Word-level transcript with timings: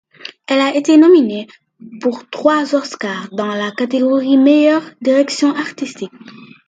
Il 0.49 0.55
a 0.57 0.75
été 0.75 0.97
nominé 0.97 1.45
pour 2.01 2.27
trois 2.31 2.73
Oscars 2.73 3.29
dans 3.33 3.53
la 3.53 3.69
catégorie 3.69 4.35
Meilleure 4.35 4.81
direction 4.99 5.53
artistique. 5.55 6.09